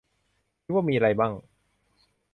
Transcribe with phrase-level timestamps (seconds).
[0.61, 1.33] คิดว่ามีไรมั่ง?